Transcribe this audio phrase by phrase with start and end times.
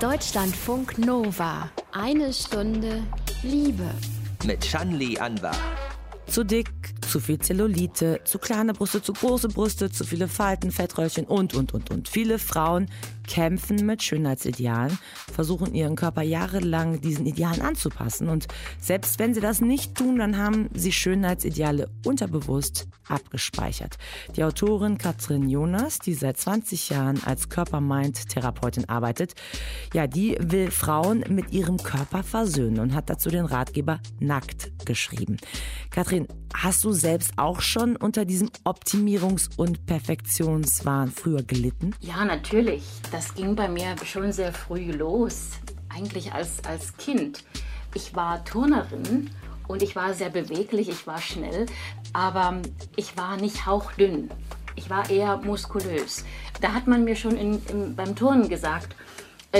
[0.00, 1.70] Deutschlandfunk Nova.
[1.90, 3.02] Eine Stunde
[3.42, 3.88] Liebe.
[4.44, 5.56] Mit Shanli Anwar.
[6.26, 6.68] Zu dick,
[7.06, 11.72] zu viel Zellulite, zu kleine Brüste, zu große Brüste, zu viele Falten, Fettröllchen und, und,
[11.72, 12.08] und, und.
[12.08, 12.86] Viele Frauen
[13.26, 14.98] kämpfen mit Schönheitsidealen,
[15.32, 18.28] versuchen ihren Körper jahrelang diesen Idealen anzupassen.
[18.28, 18.46] Und
[18.80, 23.98] selbst wenn sie das nicht tun, dann haben sie Schönheitsideale unterbewusst abgespeichert.
[24.36, 29.34] Die Autorin Katrin Jonas, die seit 20 Jahren als Körper-Mind-Therapeutin arbeitet,
[29.92, 35.36] ja, die will Frauen mit ihrem Körper versöhnen und hat dazu den Ratgeber Nackt geschrieben.
[35.90, 36.26] Katrin,
[36.62, 41.94] hast du selbst auch schon unter diesem Optimierungs- und Perfektionswahn früher gelitten?
[42.00, 42.82] Ja, natürlich.
[43.12, 45.50] Das ging bei mir schon sehr früh los,
[45.88, 47.44] eigentlich als, als Kind.
[47.94, 49.30] Ich war Turnerin
[49.68, 51.66] und ich war sehr beweglich, ich war schnell,
[52.12, 52.60] aber
[52.96, 54.30] ich war nicht hauchdünn.
[54.76, 56.24] Ich war eher muskulös.
[56.60, 58.94] Da hat man mir schon in, in, beim Turnen gesagt,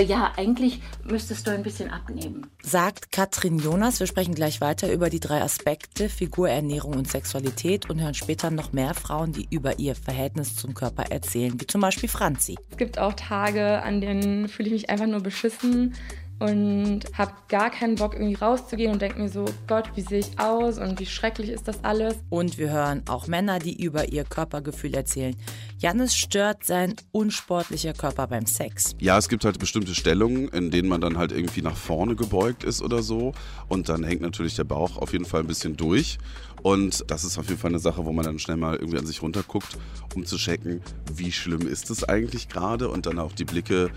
[0.01, 2.47] ja, eigentlich müsstest du ein bisschen abnehmen.
[2.61, 3.99] Sagt Katrin Jonas.
[3.99, 8.51] Wir sprechen gleich weiter über die drei Aspekte Figur, Ernährung und Sexualität und hören später
[8.51, 12.57] noch mehr Frauen, die über ihr Verhältnis zum Körper erzählen, wie zum Beispiel Franzi.
[12.71, 15.95] Es gibt auch Tage, an denen fühle ich mich einfach nur beschissen
[16.39, 20.39] und habe gar keinen Bock irgendwie rauszugehen und denke mir so, Gott, wie sehe ich
[20.39, 22.15] aus und wie schrecklich ist das alles.
[22.29, 25.35] Und wir hören auch Männer, die über ihr Körpergefühl erzählen.
[25.79, 28.95] Jannis stört sein unsportlicher Körper beim Sex.
[28.99, 32.63] Ja, es gibt halt bestimmte Stellungen, in denen man dann halt irgendwie nach vorne gebeugt
[32.63, 33.33] ist oder so
[33.67, 36.17] und dann hängt natürlich der Bauch auf jeden Fall ein bisschen durch
[36.61, 39.05] und das ist auf jeden Fall eine Sache, wo man dann schnell mal irgendwie an
[39.05, 39.77] sich runterguckt,
[40.15, 40.81] um zu checken,
[41.13, 43.91] wie schlimm ist es eigentlich gerade und dann auch die Blicke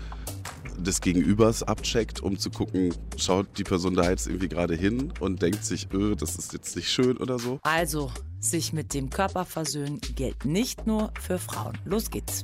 [0.77, 5.41] des Gegenübers abcheckt, um zu gucken, schaut die Person da jetzt irgendwie gerade hin und
[5.41, 7.59] denkt sich, öh, das ist jetzt nicht schön oder so.
[7.63, 11.77] Also, sich mit dem Körper versöhnen gilt nicht nur für Frauen.
[11.85, 12.43] Los geht's.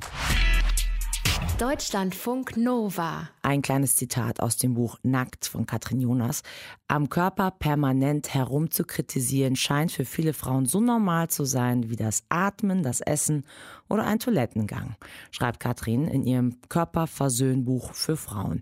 [1.60, 3.30] Deutschlandfunk Nova.
[3.42, 6.44] Ein kleines Zitat aus dem Buch Nackt von Katrin Jonas.
[6.88, 12.84] Am Körper permanent herumzukritisieren scheint für viele Frauen so normal zu sein wie das Atmen,
[12.84, 13.44] das Essen
[13.90, 14.96] oder ein Toilettengang,
[15.32, 18.62] schreibt Katrin in ihrem Körperversöhnbuch für Frauen.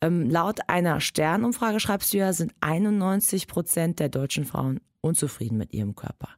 [0.00, 5.72] Ähm, laut einer Sternumfrage, schreibst du ja, sind 91 Prozent der deutschen Frauen unzufrieden mit
[5.72, 6.28] ihrem Körper.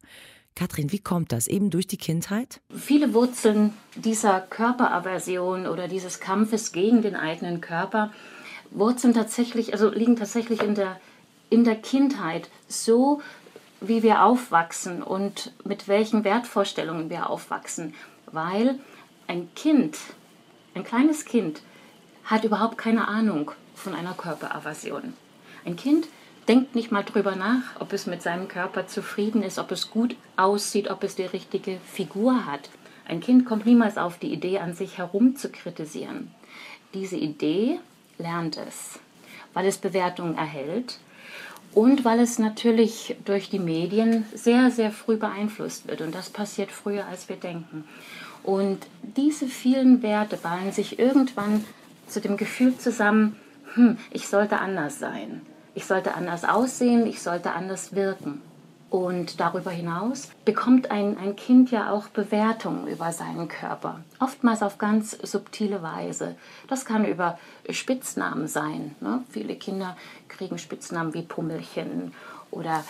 [0.56, 1.48] Katrin, wie kommt das?
[1.48, 2.60] Eben durch die Kindheit?
[2.74, 8.12] Viele Wurzeln dieser Körperaversion oder dieses Kampfes gegen den eigenen Körper
[8.70, 11.00] wurzeln tatsächlich, also liegen tatsächlich in der,
[11.50, 12.48] in der Kindheit.
[12.68, 13.20] So
[13.80, 17.94] wie wir aufwachsen und mit welchen Wertvorstellungen wir aufwachsen.
[18.30, 18.78] Weil
[19.26, 19.98] ein Kind,
[20.74, 21.62] ein kleines Kind,
[22.24, 25.14] hat überhaupt keine Ahnung von einer Körperaversion.
[25.64, 26.06] Ein Kind
[26.48, 30.16] denkt nicht mal drüber nach, ob es mit seinem Körper zufrieden ist, ob es gut
[30.36, 32.68] aussieht, ob es die richtige Figur hat.
[33.06, 36.30] Ein Kind kommt niemals auf die Idee, an sich herum zu kritisieren.
[36.92, 37.78] Diese Idee
[38.18, 38.98] lernt es,
[39.52, 40.98] weil es Bewertungen erhält
[41.72, 46.00] und weil es natürlich durch die Medien sehr, sehr früh beeinflusst wird.
[46.00, 47.84] Und das passiert früher, als wir denken.
[48.42, 51.64] Und diese vielen Werte ballen sich irgendwann
[52.06, 53.36] zu dem Gefühl zusammen,
[53.74, 55.40] hm, ich sollte anders sein
[55.74, 58.42] ich sollte anders aussehen, ich sollte anders wirken.
[58.90, 64.78] Und darüber hinaus bekommt ein, ein Kind ja auch Bewertungen über seinen Körper, oftmals auf
[64.78, 66.36] ganz subtile Weise.
[66.68, 67.36] Das kann über
[67.70, 68.94] Spitznamen sein.
[69.00, 69.24] Ne?
[69.30, 69.96] Viele Kinder
[70.28, 72.12] kriegen Spitznamen wie Pummelchen
[72.52, 72.84] oder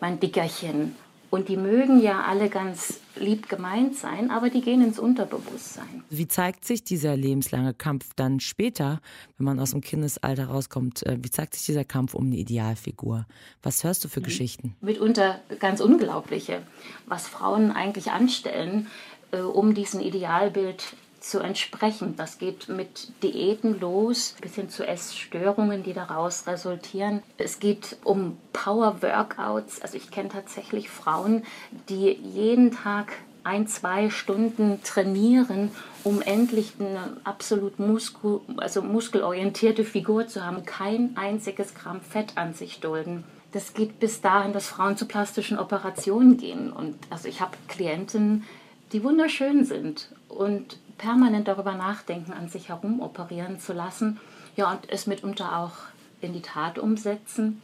[0.00, 0.94] mein Dickerchen
[1.30, 6.04] und die mögen ja alle ganz lieb gemeint sein, aber die gehen ins Unterbewusstsein.
[6.10, 9.00] Wie zeigt sich dieser lebenslange Kampf dann später,
[9.36, 11.04] wenn man aus dem Kindesalter rauskommt?
[11.06, 13.26] Äh, wie zeigt sich dieser Kampf um eine Idealfigur?
[13.62, 14.24] Was hörst du für mhm.
[14.24, 14.76] Geschichten?
[14.80, 16.62] Mitunter ganz unglaubliche,
[17.06, 18.88] was Frauen eigentlich anstellen,
[19.32, 20.94] äh, um diesem Idealbild
[21.30, 22.14] zu entsprechen.
[22.16, 27.22] Das geht mit Diäten los, bis hin zu Essstörungen, die daraus resultieren.
[27.36, 29.82] Es geht um Power-Workouts.
[29.82, 31.44] Also ich kenne tatsächlich Frauen,
[31.88, 35.70] die jeden Tag ein, zwei Stunden trainieren,
[36.02, 42.54] um endlich eine absolut Muskel, also muskelorientierte Figur zu haben, kein einziges Gramm Fett an
[42.54, 43.24] sich dulden.
[43.52, 46.72] Das geht bis dahin, dass Frauen zu plastischen Operationen gehen.
[46.72, 48.44] Und also ich habe Klienten,
[48.92, 54.18] die wunderschön sind und permanent darüber nachdenken, an sich herum operieren zu lassen.
[54.56, 55.74] Ja, und es mitunter auch
[56.20, 57.62] in die Tat umsetzen.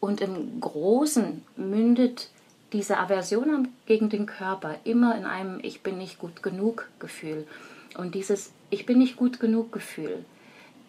[0.00, 2.30] Und im Großen mündet
[2.72, 7.46] diese Aversion gegen den Körper immer in einem Ich bin nicht gut genug Gefühl.
[7.96, 10.24] Und dieses Ich bin nicht gut genug Gefühl,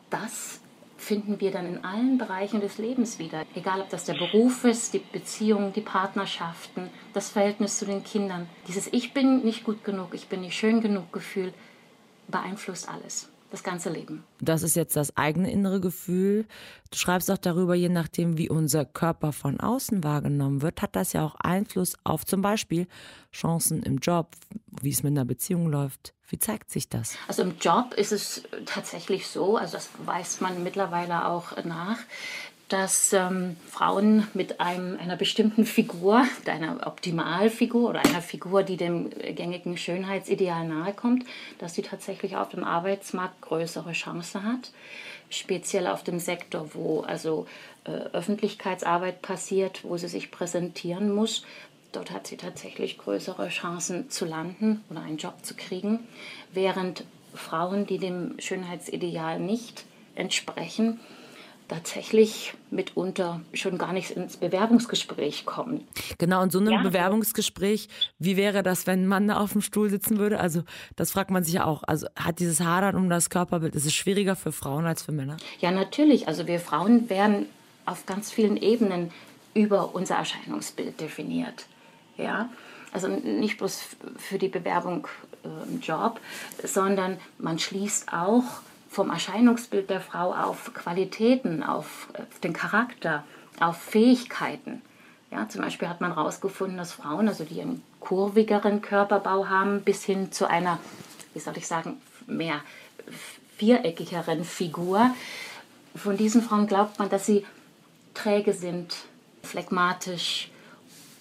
[0.09, 0.61] das
[0.97, 3.43] finden wir dann in allen Bereichen des Lebens wieder.
[3.55, 8.47] Egal, ob das der Beruf ist, die Beziehungen, die Partnerschaften, das Verhältnis zu den Kindern.
[8.67, 11.53] Dieses Ich bin nicht gut genug, ich bin nicht schön genug Gefühl,
[12.31, 13.29] beeinflusst alles.
[13.51, 14.23] das ganze Leben.
[14.39, 16.45] Das ist jetzt das eigene innere Gefühl.
[16.89, 21.11] Du schreibst auch darüber, je nachdem, wie unser Körper von außen wahrgenommen wird, hat das
[21.11, 22.87] ja auch Einfluss auf zum Beispiel
[23.33, 24.37] Chancen im Job,
[24.81, 26.13] wie es mit einer Beziehung läuft.
[26.29, 27.17] Wie zeigt sich das?
[27.27, 31.97] Also im Job ist es tatsächlich so, also das weiß man mittlerweile auch nach,
[32.71, 39.09] dass ähm, Frauen mit einem, einer bestimmten Figur, einer Optimalfigur oder einer Figur, die dem
[39.09, 41.25] gängigen Schönheitsideal nahekommt,
[41.59, 44.71] dass sie tatsächlich auf dem Arbeitsmarkt größere Chancen hat.
[45.29, 47.45] Speziell auf dem Sektor, wo also
[47.83, 51.43] äh, Öffentlichkeitsarbeit passiert, wo sie sich präsentieren muss.
[51.91, 55.99] Dort hat sie tatsächlich größere Chancen zu landen oder einen Job zu kriegen,
[56.53, 57.03] während
[57.33, 59.83] Frauen, die dem Schönheitsideal nicht
[60.15, 61.01] entsprechen,
[61.71, 65.87] tatsächlich mitunter schon gar nicht ins Bewerbungsgespräch kommen.
[66.17, 66.81] Genau, und so ein ja.
[66.81, 67.87] Bewerbungsgespräch,
[68.19, 70.39] wie wäre das, wenn ein Mann da auf dem Stuhl sitzen würde?
[70.41, 70.63] Also
[70.97, 71.83] das fragt man sich ja auch.
[71.83, 75.37] Also hat dieses Hadern um das Körperbild, ist es schwieriger für Frauen als für Männer?
[75.59, 76.27] Ja, natürlich.
[76.27, 77.45] Also wir Frauen werden
[77.85, 79.11] auf ganz vielen Ebenen
[79.53, 81.67] über unser Erscheinungsbild definiert.
[82.17, 82.49] Ja,
[82.91, 83.81] also nicht bloß
[84.17, 85.07] für die Bewerbung
[85.43, 86.19] äh, im Job,
[86.63, 88.43] sondern man schließt auch
[88.91, 93.23] vom Erscheinungsbild der Frau auf Qualitäten, auf, auf den Charakter,
[93.57, 94.81] auf Fähigkeiten.
[95.31, 100.03] Ja, zum Beispiel hat man herausgefunden, dass Frauen, also die einen kurvigeren Körperbau haben, bis
[100.03, 100.77] hin zu einer,
[101.33, 102.59] wie soll ich sagen, mehr
[103.55, 105.11] viereckigeren Figur,
[105.95, 107.45] von diesen Frauen glaubt man, dass sie
[108.13, 108.93] träge sind,
[109.41, 110.51] phlegmatisch,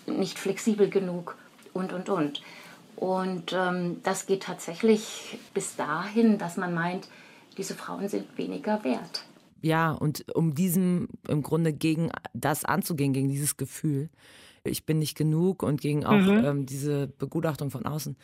[0.06, 1.36] nicht flexibel genug
[1.72, 2.42] und, und, und.
[2.96, 7.06] Und ähm, das geht tatsächlich bis dahin, dass man meint,
[7.60, 9.22] diese Frauen sind weniger wert.
[9.60, 14.08] Ja, und um diesem im Grunde gegen das anzugehen, gegen dieses Gefühl,
[14.64, 16.44] ich bin nicht genug und gegen auch mhm.
[16.44, 18.16] ähm, diese Begutachtung von außen.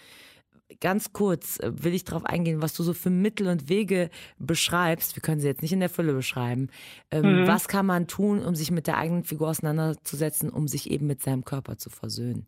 [0.80, 5.14] Ganz kurz äh, will ich darauf eingehen, was du so für Mittel und Wege beschreibst.
[5.14, 6.68] Wir können sie jetzt nicht in der Fülle beschreiben.
[7.10, 7.46] Ähm, mhm.
[7.46, 11.22] Was kann man tun, um sich mit der eigenen Figur auseinanderzusetzen, um sich eben mit
[11.22, 12.46] seinem Körper zu versöhnen?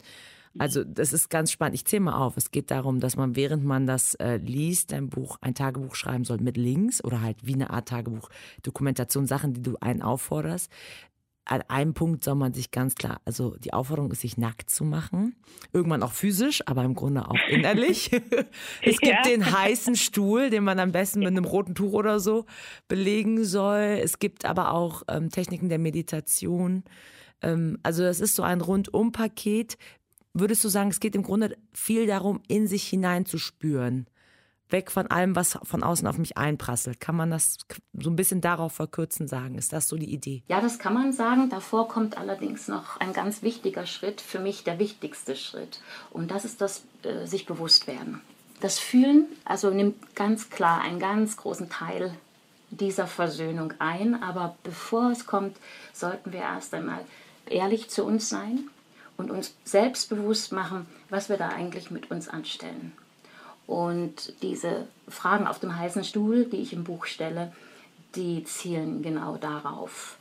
[0.58, 1.74] Also das ist ganz spannend.
[1.74, 2.36] Ich zähle mal auf.
[2.36, 6.24] Es geht darum, dass man, während man das äh, liest, ein Buch, ein Tagebuch schreiben
[6.24, 8.28] soll mit Links oder halt wie eine Art Tagebuch,
[8.62, 10.70] Dokumentation, Sachen, die du einen aufforderst.
[11.44, 14.84] An einem Punkt soll man sich ganz klar, also die Aufforderung ist, sich nackt zu
[14.84, 15.34] machen.
[15.72, 18.10] Irgendwann auch physisch, aber im Grunde auch innerlich.
[18.82, 19.22] es gibt ja.
[19.22, 22.44] den heißen Stuhl, den man am besten mit einem roten Tuch oder so
[22.86, 23.98] belegen soll.
[24.02, 26.84] Es gibt aber auch ähm, Techniken der Meditation.
[27.42, 29.78] Ähm, also das ist so ein Rundum-Paket,
[30.40, 34.06] würdest du sagen, es geht im Grunde viel darum, in sich hineinzuspüren?
[34.70, 37.00] Weg von allem, was von außen auf mich einprasselt.
[37.00, 37.56] Kann man das
[37.94, 39.56] so ein bisschen darauf verkürzen sagen?
[39.56, 40.42] Ist das so die Idee?
[40.48, 41.48] Ja, das kann man sagen.
[41.48, 45.80] Davor kommt allerdings noch ein ganz wichtiger Schritt, für mich der wichtigste Schritt.
[46.10, 48.20] Und das ist das äh, sich bewusst werden.
[48.60, 52.12] Das Fühlen, also nimmt ganz klar einen ganz großen Teil
[52.70, 54.22] dieser Versöhnung ein.
[54.22, 55.56] Aber bevor es kommt,
[55.94, 57.00] sollten wir erst einmal
[57.46, 58.68] ehrlich zu uns sein
[59.18, 62.92] und uns selbstbewusst machen, was wir da eigentlich mit uns anstellen.
[63.66, 67.52] Und diese Fragen auf dem heißen Stuhl, die ich im Buch stelle,
[68.14, 70.16] die zielen genau darauf.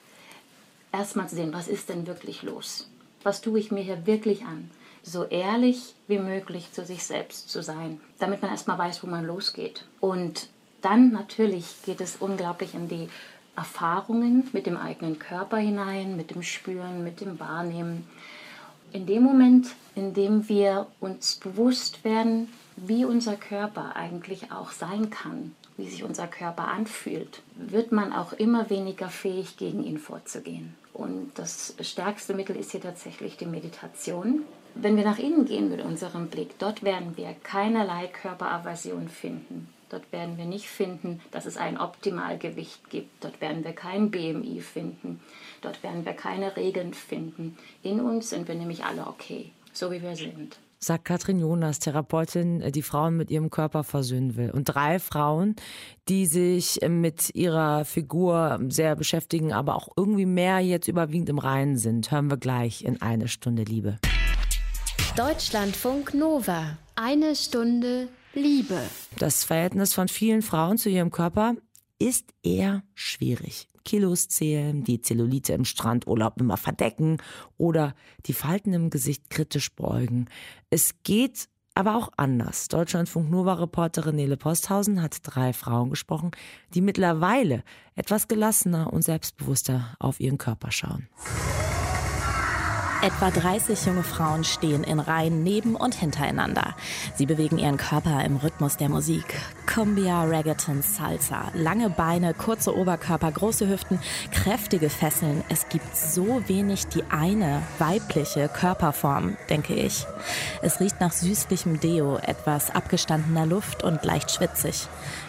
[0.91, 2.89] Erstmal zu sehen, was ist denn wirklich los?
[3.23, 4.69] Was tue ich mir hier wirklich an?
[5.03, 9.25] So ehrlich wie möglich zu sich selbst zu sein, damit man erstmal weiß, wo man
[9.25, 9.85] losgeht.
[10.01, 10.49] Und
[10.81, 13.07] dann natürlich geht es unglaublich in die
[13.55, 18.07] Erfahrungen mit dem eigenen Körper hinein, mit dem Spüren, mit dem Wahrnehmen
[18.97, 25.11] in dem Moment, in dem wir uns bewusst werden, wie unser Körper eigentlich auch sein
[25.11, 30.73] kann, wie sich unser Körper anfühlt, wird man auch immer weniger fähig, gegen ihn vorzugehen.
[30.93, 34.41] Und das stärkste Mittel ist hier tatsächlich die Meditation.
[34.73, 39.69] Wenn wir nach innen gehen mit unserem Blick, dort werden wir keinerlei Körperaversion finden.
[39.89, 43.23] Dort werden wir nicht finden, dass es ein Optimalgewicht gibt.
[43.23, 45.21] Dort werden wir kein BMI finden.
[45.61, 47.57] Dort werden wir keine Regeln finden.
[47.83, 50.57] In uns sind wir nämlich alle okay, so wie wir sind.
[50.79, 54.51] Sagt Katrin Jonas, Therapeutin, die Frauen mit ihrem Körper versöhnen will.
[54.51, 55.55] Und drei Frauen,
[56.07, 61.77] die sich mit ihrer Figur sehr beschäftigen, aber auch irgendwie mehr jetzt überwiegend im Reinen
[61.77, 63.97] sind, hören wir gleich in eine Stunde Liebe.
[65.15, 66.77] Deutschlandfunk Nova.
[66.95, 68.79] Eine Stunde Liebe.
[69.17, 71.55] Das Verhältnis von vielen Frauen zu ihrem Körper
[71.99, 73.67] ist eher schwierig.
[73.83, 77.17] Kilos zählen, die Zellulite im Strandurlaub immer verdecken
[77.57, 80.27] oder die Falten im Gesicht kritisch beugen.
[80.69, 82.67] Es geht aber auch anders.
[82.67, 86.31] Deutschlandfunk Nova-Reporterin Nele Posthausen hat drei Frauen gesprochen,
[86.73, 87.63] die mittlerweile
[87.95, 91.07] etwas gelassener und selbstbewusster auf ihren Körper schauen.
[93.03, 96.75] Etwa 30 junge Frauen stehen in Reihen neben und hintereinander.
[97.15, 99.39] Sie bewegen ihren Körper im Rhythmus der Musik.
[99.67, 101.51] Cumbia, Reggaeton, Salsa.
[101.53, 103.99] Lange Beine, kurze Oberkörper, große Hüften,
[104.31, 105.43] kräftige Fesseln.
[105.47, 110.07] Es gibt so wenig die eine weibliche Körperform, denke ich.
[110.63, 114.87] Es riecht nach süßlichem Deo, etwas abgestandener Luft und leicht schwitzig.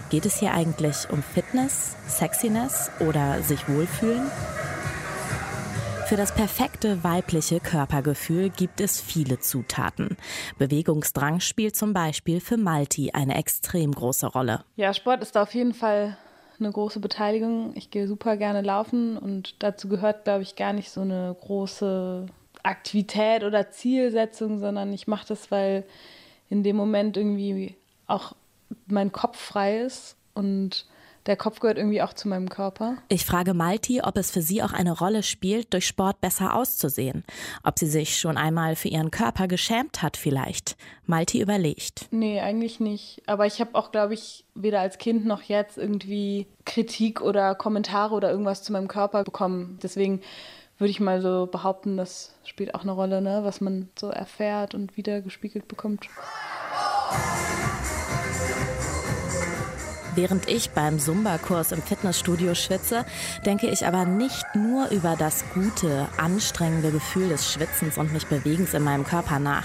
[0.08, 4.30] Geht es hier eigentlich um Fitness, Sexiness oder sich wohlfühlen?
[6.08, 10.16] Für das perfekte weibliche Körpergefühl gibt es viele Zutaten.
[10.56, 14.64] Bewegungsdrang spielt zum Beispiel für Malti eine extrem große Rolle.
[14.76, 16.16] Ja, Sport ist da auf jeden Fall
[16.58, 17.72] eine große Beteiligung.
[17.74, 22.24] Ich gehe super gerne laufen und dazu gehört, glaube ich, gar nicht so eine große
[22.62, 25.84] Aktivität oder Zielsetzung, sondern ich mache das, weil
[26.48, 28.34] in dem Moment irgendwie auch
[28.86, 30.86] mein Kopf frei ist und
[31.28, 32.96] der Kopf gehört irgendwie auch zu meinem Körper.
[33.08, 37.22] Ich frage Malti, ob es für sie auch eine Rolle spielt, durch Sport besser auszusehen.
[37.62, 40.76] Ob sie sich schon einmal für ihren Körper geschämt hat vielleicht.
[41.06, 42.06] Malti überlegt.
[42.10, 43.22] Nee, eigentlich nicht.
[43.26, 48.14] Aber ich habe auch, glaube ich, weder als Kind noch jetzt irgendwie Kritik oder Kommentare
[48.14, 49.78] oder irgendwas zu meinem Körper bekommen.
[49.82, 50.22] Deswegen
[50.78, 53.40] würde ich mal so behaupten, das spielt auch eine Rolle, ne?
[53.42, 56.08] was man so erfährt und wieder gespiegelt bekommt.
[60.18, 63.06] Während ich beim Zumba-Kurs im Fitnessstudio schwitze,
[63.46, 68.74] denke ich aber nicht nur über das gute, anstrengende Gefühl des Schwitzens und mich Bewegens
[68.74, 69.62] in meinem Körper nach.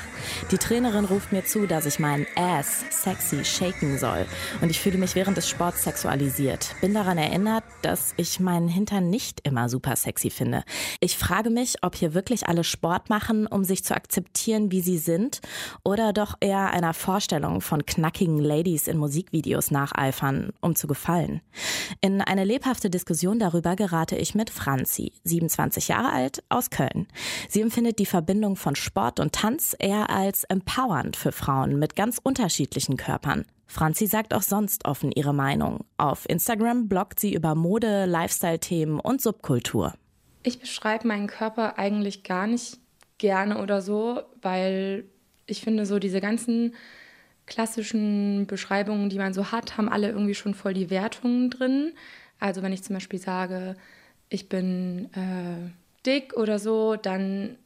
[0.51, 4.27] Die Trainerin ruft mir zu, dass ich meinen Ass sexy shaken soll.
[4.61, 6.75] Und ich fühle mich während des Sports sexualisiert.
[6.81, 10.63] Bin daran erinnert, dass ich meinen Hintern nicht immer super sexy finde.
[10.99, 14.99] Ich frage mich, ob hier wirklich alle Sport machen, um sich zu akzeptieren, wie sie
[14.99, 15.41] sind,
[15.83, 21.41] oder doch eher einer Vorstellung von knackigen Ladies in Musikvideos nacheifern um zu gefallen.
[22.01, 27.07] In eine lebhafte Diskussion darüber gerate ich mit Franzi, 27 Jahre alt, aus Köln.
[27.49, 32.19] Sie empfindet die Verbindung von Sport und Tanz eher als empowernd für Frauen mit ganz
[32.21, 33.45] unterschiedlichen Körpern.
[33.67, 35.85] Franzi sagt auch sonst offen ihre Meinung.
[35.97, 39.93] Auf Instagram bloggt sie über Mode, Lifestyle-Themen und Subkultur.
[40.43, 42.77] Ich beschreibe meinen Körper eigentlich gar nicht
[43.17, 45.05] gerne oder so, weil
[45.45, 46.75] ich finde so diese ganzen
[47.45, 51.93] klassischen Beschreibungen, die man so hat, haben alle irgendwie schon voll die Wertungen drin.
[52.39, 53.75] Also wenn ich zum Beispiel sage,
[54.29, 55.71] ich bin äh,
[56.05, 57.57] dick oder so, dann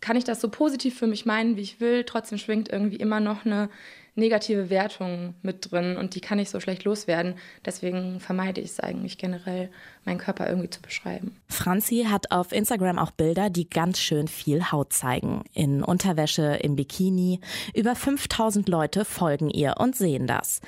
[0.00, 2.04] kann ich das so positiv für mich meinen, wie ich will.
[2.04, 3.70] Trotzdem schwingt irgendwie immer noch eine
[4.14, 7.34] negative Wertung mit drin und die kann ich so schlecht loswerden.
[7.64, 9.70] Deswegen vermeide ich es eigentlich generell,
[10.04, 11.36] meinen Körper irgendwie zu beschreiben.
[11.48, 15.44] Franzi hat auf Instagram auch Bilder, die ganz schön viel Haut zeigen.
[15.54, 17.40] In Unterwäsche, im Bikini.
[17.74, 20.60] Über 5000 Leute folgen ihr und sehen das.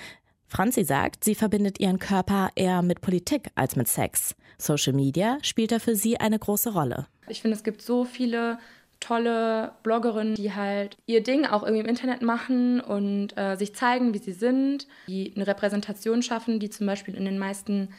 [0.47, 4.37] Franzi sagt, sie verbindet ihren Körper eher mit Politik als mit Sex.
[4.57, 7.07] Social Media spielt da für sie eine große Rolle.
[7.29, 8.59] Ich finde, es gibt so viele
[9.05, 14.15] tolle Bloggerinnen, die halt ihr Ding auch irgendwie im Internet machen und äh, sich zeigen,
[14.15, 17.91] wie sie sind, die eine Repräsentation schaffen, die zum Beispiel in den meisten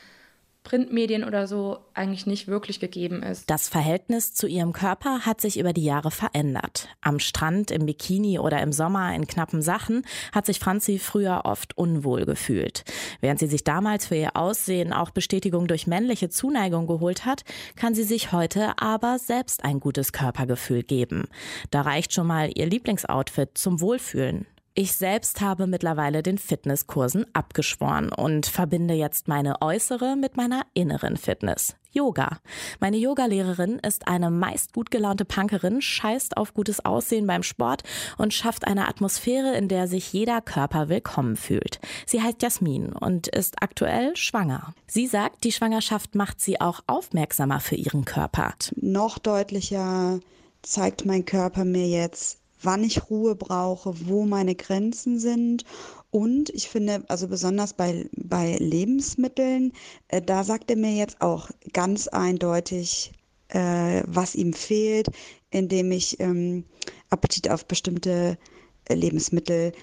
[0.66, 3.50] Printmedien oder so eigentlich nicht wirklich gegeben ist.
[3.50, 6.90] Das Verhältnis zu ihrem Körper hat sich über die Jahre verändert.
[7.00, 11.78] Am Strand, im Bikini oder im Sommer in knappen Sachen hat sich Franzi früher oft
[11.78, 12.84] unwohl gefühlt.
[13.22, 17.44] Während sie sich damals für ihr Aussehen auch Bestätigung durch männliche Zuneigung geholt hat,
[17.78, 21.26] kann sie sich heute aber selbst ein gutes Körpergefühl geben.
[21.72, 24.48] Da reicht schon mal ihr Lieblingsoutfit zum Wohlfühlen.
[24.78, 31.16] Ich selbst habe mittlerweile den Fitnesskursen abgeschworen und verbinde jetzt meine äußere mit meiner inneren
[31.16, 31.78] Fitness.
[31.92, 32.40] Yoga.
[32.82, 37.84] Meine Yogalehrerin ist eine meist gut gelaunte Punkerin, scheißt auf gutes Aussehen beim Sport
[38.18, 41.80] und schafft eine Atmosphäre, in der sich jeder Körper willkommen fühlt.
[42.06, 44.74] Sie heißt Jasmin und ist aktuell schwanger.
[44.88, 48.56] Sie sagt, die Schwangerschaft macht sie auch aufmerksamer für ihren Körper.
[48.76, 50.20] Noch deutlicher
[50.64, 55.64] zeigt mein Körper mir jetzt, wann ich Ruhe brauche, wo meine Grenzen sind.
[56.12, 59.74] Und ich finde, also besonders bei, bei Lebensmitteln,
[60.08, 63.12] äh, da sagt er mir jetzt auch ganz eindeutig,
[63.50, 65.08] äh, was ihm fehlt,
[65.52, 66.66] indem ich ähm,
[67.10, 68.38] Appetit auf bestimmte
[68.86, 69.74] äh, Lebensmittel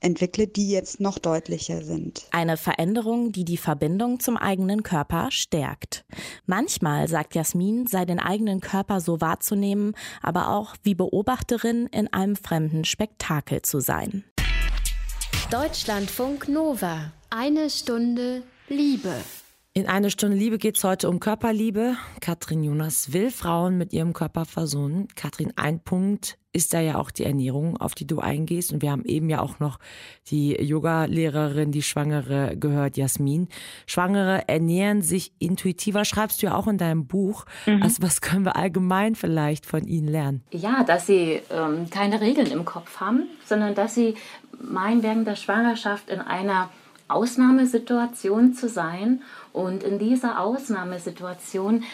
[0.00, 2.26] entwickle, die jetzt noch deutlicher sind.
[2.30, 6.04] Eine Veränderung, die die Verbindung zum eigenen Körper stärkt.
[6.46, 12.36] Manchmal, sagt Jasmin, sei den eigenen Körper so wahrzunehmen, aber auch wie Beobachterin in einem
[12.36, 14.24] fremden Spektakel zu sein.
[15.50, 17.12] Deutschlandfunk Nova.
[17.30, 19.14] Eine Stunde Liebe.
[19.74, 21.96] In eine Stunde Liebe geht es heute um Körperliebe.
[22.20, 25.08] Katrin Jonas will Frauen mit ihrem Körper versohnen.
[25.14, 28.72] Katrin, ein Punkt ist da ja auch die Ernährung, auf die du eingehst.
[28.72, 29.78] Und wir haben eben ja auch noch
[30.26, 33.48] die Yoga-Lehrerin, die Schwangere gehört, Jasmin.
[33.86, 37.46] Schwangere ernähren sich intuitiver, schreibst du ja auch in deinem Buch.
[37.64, 37.82] Mhm.
[37.82, 40.42] Also was können wir allgemein vielleicht von ihnen lernen?
[40.50, 44.16] Ja, dass sie ähm, keine Regeln im Kopf haben, sondern dass sie
[44.60, 46.70] meinen, während der Schwangerschaft in einer
[47.06, 49.22] Ausnahmesituation zu sein.
[49.52, 51.84] Und in dieser Ausnahmesituation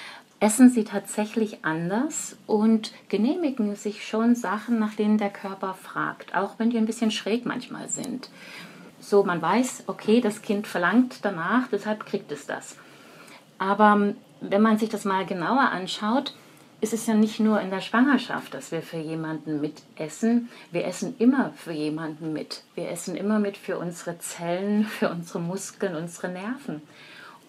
[0.40, 6.58] essen sie tatsächlich anders und genehmigen sich schon Sachen, nach denen der Körper fragt, auch
[6.58, 8.28] wenn die ein bisschen schräg manchmal sind.
[9.00, 12.76] So, man weiß, okay, das Kind verlangt danach, deshalb kriegt es das.
[13.58, 16.34] Aber ähm, wenn man sich das mal genauer anschaut,
[16.80, 20.50] ist es ja nicht nur in der Schwangerschaft, dass wir für jemanden mitessen.
[20.70, 22.62] Wir essen immer für jemanden mit.
[22.74, 26.82] Wir essen immer mit für unsere Zellen, für unsere Muskeln, unsere Nerven.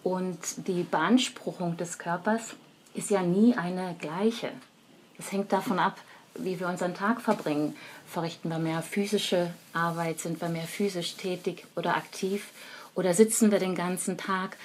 [0.02, 2.54] Und die Beanspruchung des Körpers
[2.96, 4.50] ist ja nie eine gleiche.
[5.18, 6.00] Es hängt davon ab,
[6.34, 7.76] wie wir unseren Tag verbringen.
[8.06, 12.48] Verrichten wir mehr physische Arbeit, sind wir mehr physisch tätig oder aktiv
[12.94, 14.56] oder sitzen wir den ganzen Tag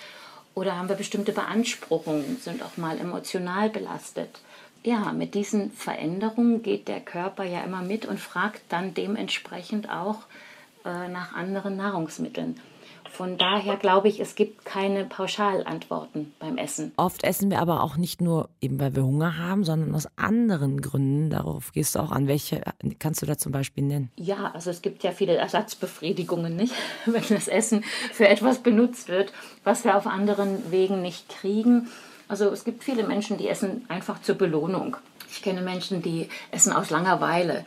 [0.54, 4.40] oder haben wir bestimmte Beanspruchungen, sind auch mal emotional belastet.
[4.84, 10.24] Ja, mit diesen Veränderungen geht der Körper ja immer mit und fragt dann dementsprechend auch
[10.86, 12.60] äh, nach anderen Nahrungsmitteln.
[13.12, 16.94] Von daher glaube ich, es gibt keine Pauschalantworten beim Essen.
[16.96, 20.82] Oft essen wir aber auch nicht nur eben, weil wir Hunger haben, sondern aus anderen
[20.82, 21.30] Gründen.
[21.30, 22.27] Darauf gehst du auch an.
[22.27, 22.62] Welche
[23.00, 24.12] kannst du da zum Beispiel nennen?
[24.15, 26.74] Ja, also es gibt ja viele Ersatzbefriedigungen, nicht?
[27.06, 31.89] Wenn das Essen für etwas benutzt wird, was wir auf anderen Wegen nicht kriegen.
[32.30, 34.96] Also es gibt viele Menschen, die essen einfach zur Belohnung.
[35.32, 37.66] Ich kenne Menschen, die essen aus Langeweile.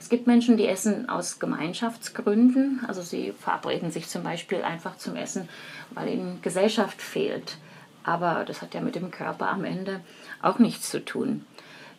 [0.00, 2.80] Es gibt Menschen, die essen aus Gemeinschaftsgründen.
[2.88, 5.46] Also sie verabreden sich zum Beispiel einfach zum Essen,
[5.90, 7.58] weil ihnen Gesellschaft fehlt.
[8.02, 10.00] Aber das hat ja mit dem Körper am Ende
[10.40, 11.44] auch nichts zu tun.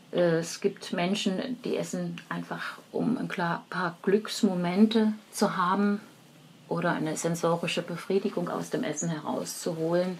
[0.10, 6.02] Es gibt Menschen, die essen einfach, um ein paar Glücksmomente zu haben
[6.68, 10.18] oder eine sensorische Befriedigung aus dem Essen herauszuholen.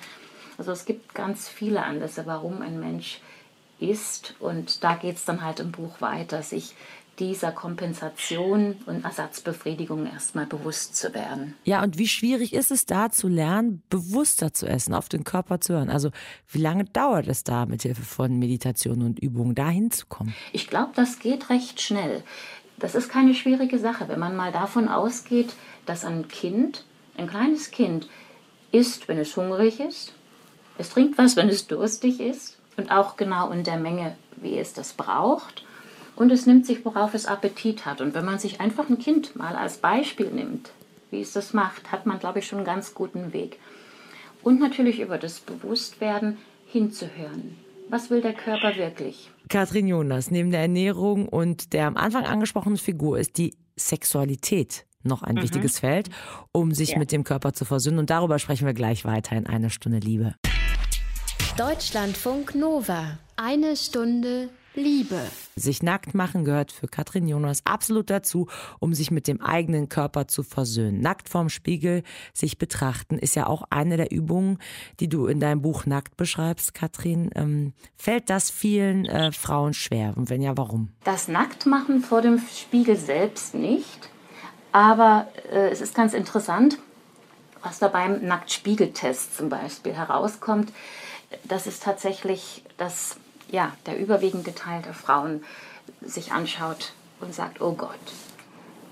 [0.60, 3.22] Also es gibt ganz viele Anlässe, warum ein Mensch
[3.90, 4.36] ist.
[4.40, 6.76] Und da geht es dann halt im Buch weiter, sich
[7.20, 11.56] dieser Kompensation und Ersatzbefriedigung erstmal bewusst zu werden.
[11.64, 15.62] Ja, und wie schwierig ist es da zu lernen, bewusster zu essen, auf den Körper
[15.62, 15.90] zu hören?
[15.90, 16.10] Also
[16.50, 20.34] wie lange dauert es da mit Hilfe von Meditation und Übungen da hinzukommen?
[20.54, 22.24] Ich glaube, das geht recht schnell.
[22.78, 25.54] Das ist keine schwierige Sache, wenn man mal davon ausgeht,
[25.86, 26.84] dass ein Kind,
[27.16, 28.08] ein kleines Kind,
[28.72, 30.14] isst, wenn es hungrig ist,
[30.80, 34.74] es trinkt was, wenn es durstig ist, und auch genau in der Menge, wie es
[34.74, 35.64] das braucht.
[36.16, 38.02] Und es nimmt sich, worauf es Appetit hat.
[38.02, 40.72] Und wenn man sich einfach ein Kind mal als Beispiel nimmt,
[41.10, 43.60] wie es das macht, hat man, glaube ich, schon einen ganz guten Weg.
[44.44, 47.58] Und natürlich über das Bewusstwerden hinzuhören.
[47.90, 49.30] Was will der Körper wirklich?
[49.50, 55.22] Katrin Jonas, neben der Ernährung und der am Anfang angesprochenen Figur ist die Sexualität noch
[55.22, 55.44] ein mhm.
[55.44, 56.10] wichtiges Feld,
[56.52, 57.00] um sich ja.
[57.00, 58.00] mit dem Körper zu versöhnen.
[58.00, 60.36] Und darüber sprechen wir gleich weiter in einer Stunde Liebe.
[61.58, 63.20] Deutschlandfunk Nova.
[63.36, 65.22] Eine Stunde Liebe.
[65.56, 68.48] Sich nackt machen gehört für Katrin Jonas absolut dazu,
[68.80, 71.02] um sich mit dem eigenen Körper zu versöhnen.
[71.02, 72.02] Nackt vorm Spiegel
[72.34, 74.58] sich betrachten ist ja auch eine der Übungen,
[75.00, 77.30] die du in deinem Buch Nackt beschreibst, Katrin.
[77.36, 80.14] Ähm, fällt das vielen äh, Frauen schwer?
[80.16, 80.90] Und wenn ja, warum?
[81.04, 84.10] Das Nacktmachen vor dem Spiegel selbst nicht.
[84.72, 86.80] Aber äh, es ist ganz interessant,
[87.62, 90.74] was da beim Nacktspiegeltest zum Beispiel herauskommt
[91.44, 93.18] das ist tatsächlich, dass
[93.52, 95.44] ja, der überwiegende Teil der Frauen
[96.02, 98.00] sich anschaut und sagt, oh Gott,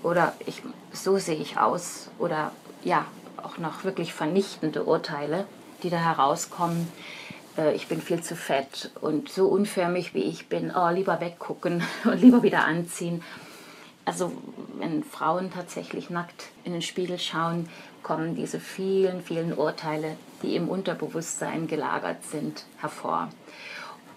[0.02, 2.52] oder ich, so sehe ich aus, oder
[2.84, 5.46] ja, auch noch wirklich vernichtende Urteile,
[5.82, 6.88] die da herauskommen.
[7.56, 11.82] Äh, ich bin viel zu fett und so unförmig wie ich bin, oh, lieber weggucken
[12.04, 13.22] und lieber wieder anziehen.
[14.04, 14.32] Also
[14.78, 17.68] wenn Frauen tatsächlich nackt in den Spiegel schauen,
[18.02, 23.28] kommen diese vielen, vielen Urteile, die im Unterbewusstsein gelagert sind, hervor.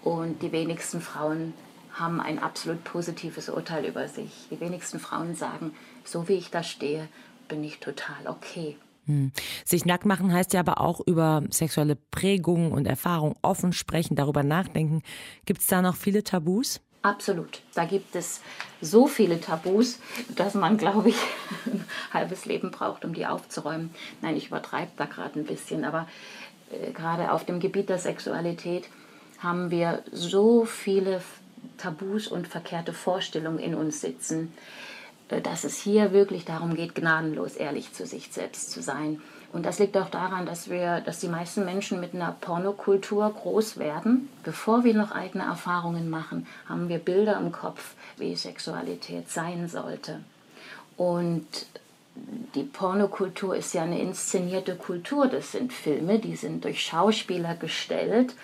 [0.02, 1.54] Und die wenigsten Frauen
[1.92, 4.48] haben ein absolut positives Urteil über sich.
[4.50, 5.72] Die wenigsten Frauen sagen,
[6.04, 7.08] so wie ich da stehe,
[7.48, 8.76] bin ich total okay.
[9.06, 9.32] Hm.
[9.64, 14.42] Sich nackt machen heißt ja aber auch über sexuelle Prägungen und Erfahrungen offen sprechen, darüber
[14.42, 15.02] nachdenken.
[15.44, 16.80] Gibt es da noch viele Tabus?
[17.06, 17.60] Absolut.
[17.74, 18.40] Da gibt es
[18.80, 20.00] so viele Tabus,
[20.34, 21.16] dass man, glaube ich,
[21.66, 23.94] ein halbes Leben braucht, um die aufzuräumen.
[24.22, 26.08] Nein, ich übertreibe da gerade ein bisschen, aber
[26.72, 28.88] äh, gerade auf dem Gebiet der Sexualität
[29.38, 31.22] haben wir so viele
[31.78, 34.52] Tabus und verkehrte Vorstellungen in uns sitzen,
[35.28, 39.64] äh, dass es hier wirklich darum geht, gnadenlos ehrlich zu sich selbst zu sein Und
[39.64, 44.28] das liegt auch daran, dass wir, dass die meisten Menschen mit einer Pornokultur groß werden.
[44.42, 50.20] Bevor wir noch eigene Erfahrungen machen, haben wir Bilder im Kopf, wie Sexualität sein sollte.
[50.96, 51.46] Und
[52.54, 55.26] die Pornokultur ist ja eine inszenierte Kultur.
[55.26, 58.34] Das sind Filme, die sind durch Schauspieler gestellt.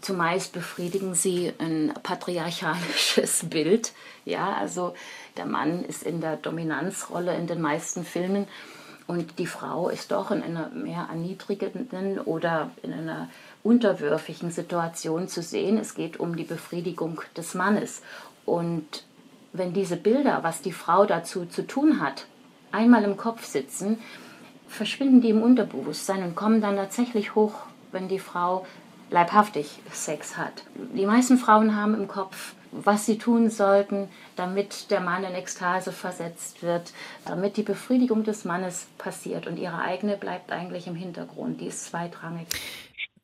[0.00, 3.92] Zumeist befriedigen sie ein patriarchalisches Bild.
[4.24, 4.94] Ja, also
[5.36, 8.46] der Mann ist in der Dominanzrolle in den meisten Filmen
[9.12, 13.28] und die Frau ist doch in einer mehr erniedrigenden oder in einer
[13.62, 15.76] unterwürfigen Situation zu sehen.
[15.76, 18.00] Es geht um die Befriedigung des Mannes.
[18.46, 19.04] Und
[19.52, 22.26] wenn diese Bilder, was die Frau dazu zu tun hat,
[22.70, 23.98] einmal im Kopf sitzen,
[24.66, 27.52] verschwinden die im Unterbewusstsein und kommen dann tatsächlich hoch,
[27.92, 28.66] wenn die Frau
[29.10, 30.64] leibhaftig Sex hat.
[30.96, 35.92] Die meisten Frauen haben im Kopf, was sie tun sollten, damit der Mann in Ekstase
[35.92, 36.92] versetzt wird,
[37.26, 41.84] damit die Befriedigung des Mannes passiert und ihre eigene bleibt eigentlich im Hintergrund, die ist
[41.84, 42.48] zweitrangig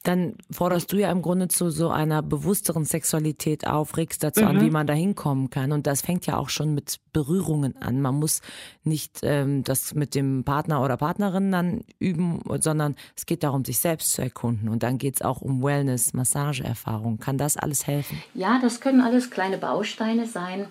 [0.04, 4.48] dann forderst du ja im Grunde zu so einer bewussteren Sexualität auf, regst dazu mhm.
[4.48, 5.72] an, wie man da hinkommen kann.
[5.72, 8.00] Und das fängt ja auch schon mit Berührungen an.
[8.00, 8.40] Man muss
[8.84, 13.80] nicht ähm, das mit dem Partner oder Partnerin dann üben, sondern es geht darum, sich
[13.80, 14.68] selbst zu erkunden.
[14.68, 17.18] Und dann geht es auch um Wellness, Massageerfahrung.
[17.18, 18.22] Kann das alles helfen?
[18.34, 20.66] Ja, das können alles kleine Bausteine sein.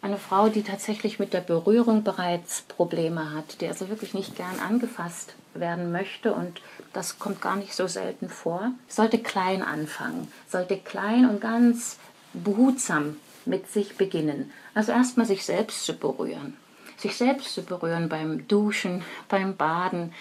[0.00, 4.60] Eine Frau, die tatsächlich mit der Berührung bereits Probleme hat, die also wirklich nicht gern
[4.60, 6.60] angefasst werden möchte und
[6.92, 11.98] das kommt gar nicht so selten vor, sollte klein anfangen, sollte klein und ganz
[12.32, 14.52] behutsam mit sich beginnen.
[14.74, 16.56] Also erstmal sich selbst zu berühren.
[16.98, 20.12] Sich selbst zu berühren beim Duschen, beim Baden,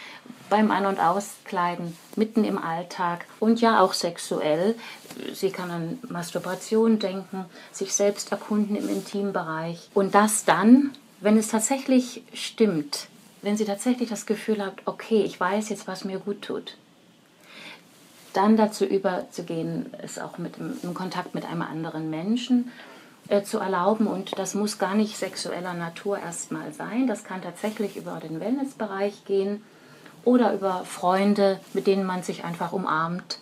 [0.50, 4.76] beim An- und Auskleiden, mitten im Alltag und ja auch sexuell.
[5.34, 9.90] Sie kann an Masturbation denken, sich selbst erkunden im Intimbereich.
[9.96, 13.08] Und das dann, wenn es tatsächlich stimmt,
[13.42, 16.78] wenn sie tatsächlich das Gefühl hat, okay, ich weiß jetzt, was mir gut tut,
[18.34, 22.72] dann dazu überzugehen, es auch mit im Kontakt mit einem anderen Menschen
[23.30, 24.08] äh, zu erlauben.
[24.08, 27.08] Und das muss gar nicht sexueller Natur erstmal sein.
[27.08, 29.64] Das kann tatsächlich über den Wellnessbereich gehen
[30.24, 33.40] oder über Freunde, mit denen man sich einfach umarmt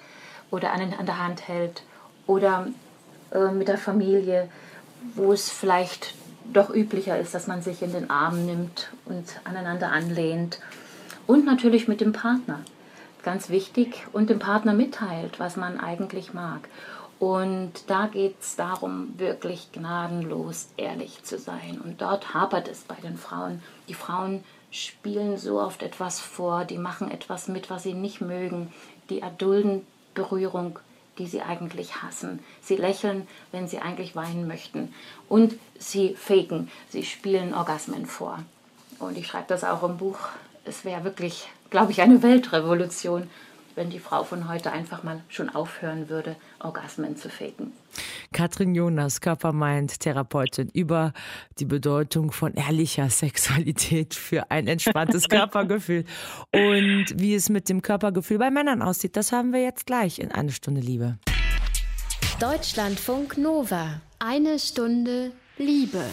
[0.52, 1.84] oder an, an der Hand hält
[2.28, 2.68] oder
[3.32, 4.50] äh, mit der Familie,
[5.16, 6.16] wo es vielleicht
[6.54, 10.60] doch üblicher ist, dass man sich in den Arm nimmt und aneinander anlehnt.
[11.28, 12.60] Und natürlich mit dem Partner.
[13.24, 14.06] Ganz wichtig.
[14.14, 16.70] Und dem Partner mitteilt, was man eigentlich mag.
[17.20, 21.80] Und da geht es darum, wirklich gnadenlos ehrlich zu sein.
[21.84, 23.64] Und dort hapert es bei den Frauen.
[23.88, 28.74] Die Frauen spielen so oft etwas vor, die machen etwas mit, was sie nicht mögen,
[29.10, 30.80] die erdulden Berührung
[31.18, 32.40] die sie eigentlich hassen.
[32.62, 34.94] Sie lächeln, wenn sie eigentlich weinen möchten.
[35.30, 38.40] Und sie faken, sie spielen Orgasmen vor.
[39.00, 40.18] Und ich schreibe das auch im Buch.
[40.66, 43.30] Es wäre wirklich, glaube ich, eine Weltrevolution,
[43.76, 47.74] wenn die Frau von heute einfach mal schon aufhören würde, Orgasmen zu faken.
[48.34, 51.14] Katrin Jonas, Körpermind-Therapeutin, über
[51.60, 56.06] die Bedeutung von ehrlicher Sexualität für ein entspanntes Körpergefühl.
[56.52, 60.32] Und wie es mit dem Körpergefühl bei Männern aussieht, das haben wir jetzt gleich in
[60.32, 61.18] eine Stunde Liebe.
[62.40, 64.02] Deutschlandfunk Nova.
[64.20, 66.04] Eine Stunde Liebe.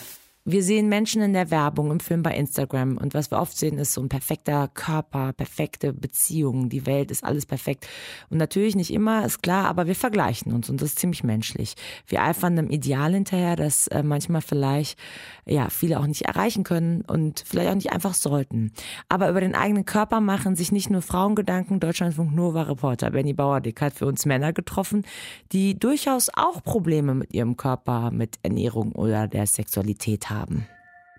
[0.44, 3.78] Wir sehen Menschen in der Werbung, im Film bei Instagram und was wir oft sehen,
[3.78, 7.86] ist so ein perfekter Körper, perfekte Beziehungen, die Welt ist alles perfekt.
[8.28, 11.76] Und natürlich nicht immer, ist klar, aber wir vergleichen uns und das ist ziemlich menschlich.
[12.08, 14.98] Wir eifern einem Ideal hinterher, das äh, manchmal vielleicht
[15.46, 18.72] ja viele auch nicht erreichen können und vielleicht auch nicht einfach sollten.
[19.08, 21.78] Aber über den eigenen Körper machen sich nicht nur Frauen Gedanken.
[21.78, 25.04] Deutschlandfunk Nova Reporter Benny Bauerdick hat für uns Männer getroffen,
[25.52, 30.66] die durchaus auch Probleme mit ihrem Körper, mit Ernährung oder der Sexualität haben haben.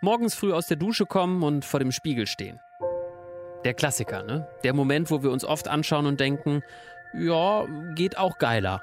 [0.02, 2.60] Morgens früh aus der Dusche kommen und vor dem Spiegel stehen.
[3.64, 4.48] Der Klassiker, ne?
[4.64, 6.62] Der Moment, wo wir uns oft anschauen und denken,
[7.18, 8.82] ja, geht auch geiler.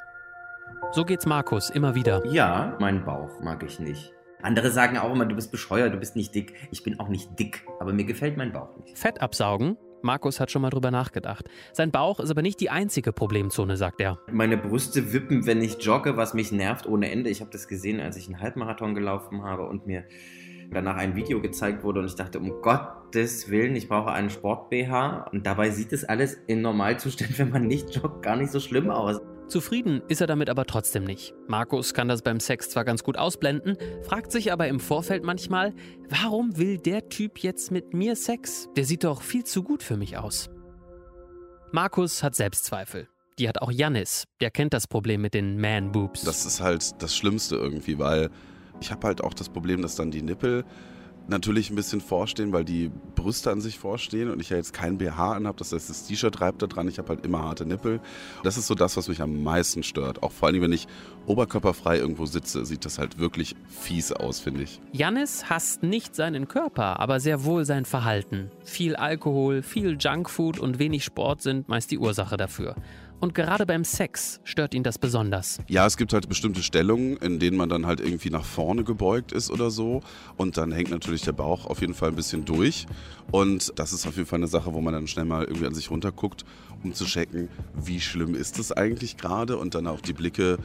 [0.93, 2.25] So geht's Markus immer wieder.
[2.27, 4.13] Ja, meinen Bauch mag ich nicht.
[4.43, 6.55] Andere sagen auch immer, du bist bescheuert, du bist nicht dick.
[6.71, 8.97] Ich bin auch nicht dick, aber mir gefällt mein Bauch nicht.
[8.97, 9.77] Fett absaugen?
[10.03, 11.49] Markus hat schon mal drüber nachgedacht.
[11.73, 14.19] Sein Bauch ist aber nicht die einzige Problemzone, sagt er.
[14.31, 17.31] Meine Brüste wippen, wenn ich jogge, was mich nervt ohne Ende.
[17.31, 20.05] Ich habe das gesehen, als ich einen Halbmarathon gelaufen habe und mir
[20.71, 25.29] danach ein Video gezeigt wurde und ich dachte, um Gottes Willen, ich brauche einen Sport-BH.
[25.33, 28.91] Und dabei sieht es alles in Normalzustand, wenn man nicht joggt, gar nicht so schlimm
[28.91, 29.21] aus.
[29.51, 31.35] Zufrieden ist er damit aber trotzdem nicht.
[31.49, 35.75] Markus kann das beim Sex zwar ganz gut ausblenden, fragt sich aber im Vorfeld manchmal,
[36.09, 38.69] warum will der Typ jetzt mit mir Sex?
[38.77, 40.51] Der sieht doch viel zu gut für mich aus.
[41.73, 43.09] Markus hat Selbstzweifel.
[43.39, 44.25] Die hat auch Jannis.
[44.41, 46.23] Der kennt das Problem mit den Man-Boobs.
[46.23, 48.31] Das ist halt das Schlimmste irgendwie, weil
[48.81, 50.65] ich habe halt auch das Problem, dass dann die Nippel
[51.31, 54.99] natürlich ein bisschen vorstehen, weil die Brüste an sich vorstehen und ich ja jetzt kein
[54.99, 55.59] BH anhabe.
[55.59, 56.89] Das heißt, das T-Shirt reibt da dran.
[56.89, 58.01] Ich habe halt immer harte Nippel.
[58.43, 60.23] Das ist so das, was mich am meisten stört.
[60.23, 60.87] Auch vor allem, wenn ich
[61.27, 64.81] oberkörperfrei irgendwo sitze, sieht das halt wirklich fies aus, finde ich.
[64.93, 68.51] Jannis hasst nicht seinen Körper, aber sehr wohl sein Verhalten.
[68.65, 72.75] Viel Alkohol, viel Junkfood und wenig Sport sind meist die Ursache dafür.
[73.21, 75.59] Und gerade beim Sex stört ihn das besonders.
[75.69, 79.33] Ja, es gibt halt bestimmte Stellungen, in denen man dann halt irgendwie nach vorne gebeugt
[79.33, 80.03] ist oder so.
[80.39, 82.87] Und dann hängt natürlich der Bauch auf jeden Fall ein bisschen durch.
[83.31, 85.75] Und das ist auf jeden Fall eine Sache, wo man dann schnell mal irgendwie an
[85.75, 86.47] sich runterguckt,
[86.83, 89.59] um zu checken, wie schlimm ist es eigentlich gerade.
[89.59, 90.57] Und dann auch die Blicke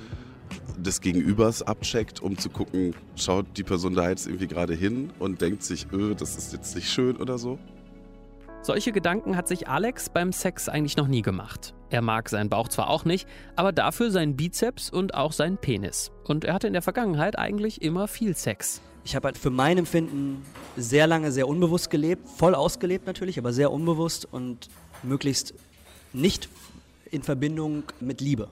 [0.77, 5.41] des Gegenübers abcheckt, um zu gucken, schaut die Person da jetzt irgendwie gerade hin und
[5.41, 7.59] denkt sich, öh, das ist jetzt nicht schön oder so.
[8.61, 11.75] Solche Gedanken hat sich Alex beim Sex eigentlich noch nie gemacht.
[11.89, 16.11] Er mag seinen Bauch zwar auch nicht, aber dafür seinen Bizeps und auch seinen Penis.
[16.23, 18.81] Und er hatte in der Vergangenheit eigentlich immer viel Sex.
[19.03, 20.43] Ich habe halt für mein Empfinden
[20.75, 24.67] sehr lange sehr unbewusst gelebt, voll ausgelebt natürlich, aber sehr unbewusst und
[25.03, 25.53] möglichst
[26.11, 26.49] nicht
[27.11, 28.49] in Verbindung mit Liebe.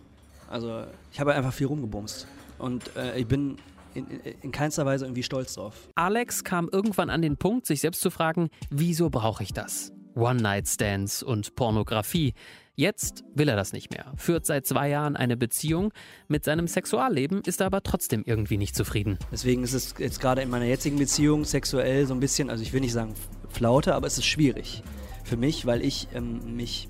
[0.50, 2.28] Also ich habe einfach viel rumgebumst
[2.60, 3.58] und äh, ich bin
[3.96, 4.06] in,
[4.42, 5.90] in, keinster Weise irgendwie stolz drauf.
[5.96, 9.92] Alex kam irgendwann an den Punkt, sich selbst zu fragen, wieso brauche ich das?
[10.16, 12.34] One-Night-Stands und Pornografie.
[12.76, 15.94] Jetzt will er das nicht mehr, führt seit zwei Jahren eine Beziehung.
[16.28, 19.20] Mit seinem Sexualleben ist er aber trotzdem irgendwie nicht zufrieden.
[19.32, 22.74] Deswegen ist es jetzt gerade in meiner jetzigen Beziehung sexuell so ein bisschen, also ich
[22.74, 23.14] will nicht sagen
[23.50, 24.82] Flaute, aber es ist schwierig
[25.24, 26.90] für mich, weil ich ähm, mich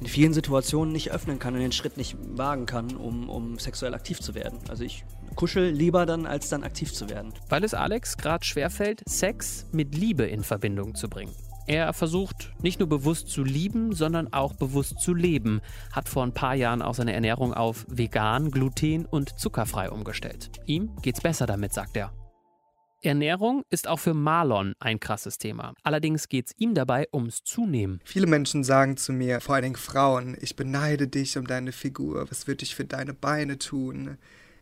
[0.00, 3.94] in vielen Situationen nicht öffnen kann und den Schritt nicht wagen kann, um, um sexuell
[3.94, 4.58] aktiv zu werden.
[4.68, 7.32] Also ich kuschel lieber dann, als dann aktiv zu werden.
[7.48, 11.32] Weil es Alex gerade schwerfällt, Sex mit Liebe in Verbindung zu bringen.
[11.66, 15.60] Er versucht nicht nur bewusst zu lieben, sondern auch bewusst zu leben,
[15.92, 20.50] hat vor ein paar Jahren auch seine Ernährung auf vegan, gluten- und zuckerfrei umgestellt.
[20.66, 22.12] Ihm geht's besser damit, sagt er.
[23.04, 25.74] Ernährung ist auch für Marlon ein krasses Thema.
[25.82, 28.00] Allerdings geht es ihm dabei ums Zunehmen.
[28.04, 32.30] Viele Menschen sagen zu mir, vor allen Dingen Frauen, ich beneide dich um deine Figur,
[32.30, 34.18] was würde ich für deine Beine tun?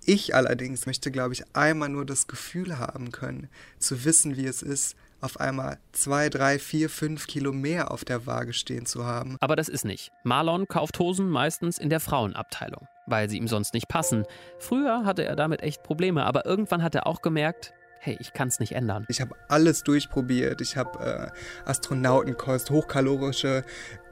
[0.07, 4.63] Ich allerdings möchte, glaube ich, einmal nur das Gefühl haben können, zu wissen, wie es
[4.63, 9.37] ist, auf einmal zwei, drei, vier, fünf Kilo mehr auf der Waage stehen zu haben.
[9.41, 10.11] Aber das ist nicht.
[10.25, 14.25] Marlon kauft Hosen meistens in der Frauenabteilung, weil sie ihm sonst nicht passen.
[14.59, 18.49] Früher hatte er damit echt Probleme, aber irgendwann hat er auch gemerkt, hey, ich kann
[18.49, 19.05] es nicht ändern.
[19.09, 20.63] Ich habe alles durchprobiert.
[20.63, 23.63] Ich habe äh, Astronautenkost, hochkalorische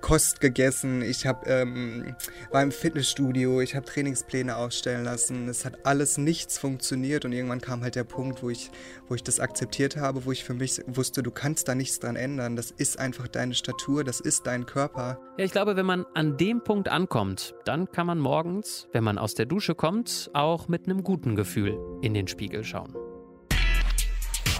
[0.02, 1.00] Kost gegessen.
[1.00, 2.14] Ich habe ähm,
[2.50, 3.62] war im Fitnessstudio.
[3.62, 5.48] Ich habe Trainingspläne aufstellen lassen.
[5.48, 8.70] Es hat alles nichts funktioniert und irgendwann kam halt der Punkt, wo ich,
[9.08, 12.14] wo ich das akzeptiert habe, wo ich für mich wusste, du kannst da nichts dran
[12.14, 12.56] ändern.
[12.56, 15.18] Das ist einfach deine Statur, das ist dein Körper.
[15.38, 19.16] Ja, ich glaube, wenn man an dem Punkt ankommt, dann kann man morgens, wenn man
[19.16, 22.94] aus der Dusche kommt, auch mit einem guten Gefühl in den Spiegel schauen.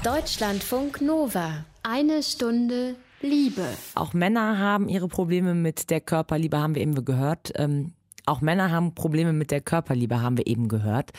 [0.05, 1.65] Deutschlandfunk Nova.
[1.83, 3.67] Eine Stunde Liebe.
[3.97, 7.53] Auch Männer haben ihre Probleme mit der Körperliebe, haben wir eben gehört.
[7.57, 7.93] Ähm,
[8.25, 11.11] auch Männer haben Probleme mit der Körperliebe, haben wir eben gehört.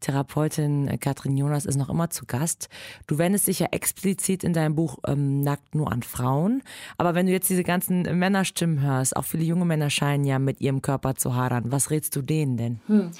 [0.00, 2.68] Therapeutin Katrin Jonas ist noch immer zu Gast.
[3.06, 6.62] Du wendest dich ja explizit in deinem Buch ähm, Nackt nur an Frauen.
[6.96, 10.60] Aber wenn du jetzt diese ganzen Männerstimmen hörst, auch viele junge Männer scheinen ja mit
[10.60, 11.64] ihrem Körper zu hadern.
[11.66, 12.80] Was rätst du denen denn?
[12.86, 13.10] Hm.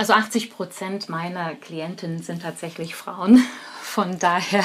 [0.00, 3.44] Also 80 Prozent meiner Klientinnen sind tatsächlich Frauen.
[3.82, 4.64] Von daher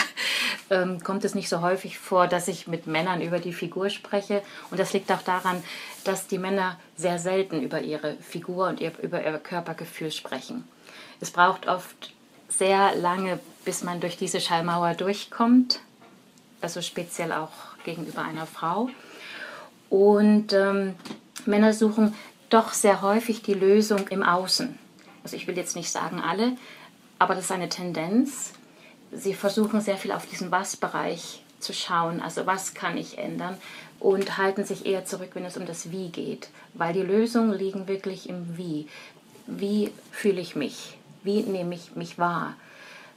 [0.69, 4.41] ähm, kommt es nicht so häufig vor, dass ich mit Männern über die Figur spreche.
[4.71, 5.61] Und das liegt auch daran,
[6.05, 10.63] dass die Männer sehr selten über ihre Figur und ihr, über ihr Körpergefühl sprechen.
[11.19, 12.13] Es braucht oft
[12.47, 15.81] sehr lange, bis man durch diese Schallmauer durchkommt.
[16.61, 17.51] Also speziell auch
[17.83, 18.89] gegenüber einer Frau.
[19.89, 20.95] Und ähm,
[21.45, 22.15] Männer suchen
[22.49, 24.79] doch sehr häufig die Lösung im Außen
[25.25, 26.55] also ich will jetzt nicht sagen alle,
[27.17, 28.53] aber das ist eine Tendenz.
[29.11, 33.57] Sie versuchen sehr viel auf diesen Was-Bereich zu schauen, also was kann ich ändern
[33.99, 37.87] und halten sich eher zurück, wenn es um das Wie geht, weil die Lösungen liegen
[37.87, 38.87] wirklich im Wie.
[39.47, 40.95] Wie fühle ich mich?
[41.23, 42.53] Wie nehme ich mich wahr?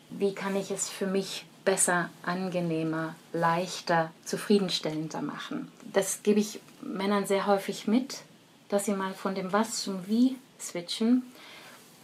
[0.08, 5.70] Wie kann ich es für mich besser, angenehmer, leichter, zufriedenstellender machen?
[5.92, 8.22] Das gebe ich Männern sehr häufig mit,
[8.70, 11.22] dass sie mal von dem Was zum Wie switchen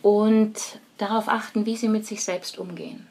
[0.05, 3.07] und darauf achten, wie sie mit sich selbst umgehen.